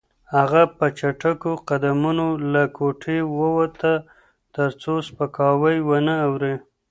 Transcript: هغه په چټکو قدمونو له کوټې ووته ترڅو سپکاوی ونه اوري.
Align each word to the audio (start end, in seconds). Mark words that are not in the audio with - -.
هغه 0.35 0.61
په 0.77 0.85
چټکو 0.99 1.51
قدمونو 1.69 2.27
له 2.53 2.63
کوټې 2.77 3.17
ووته 3.37 3.93
ترڅو 4.55 4.93
سپکاوی 5.07 5.77
ونه 5.89 6.15
اوري. 6.27 6.55